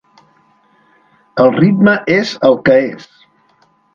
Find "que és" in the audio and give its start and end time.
2.69-3.07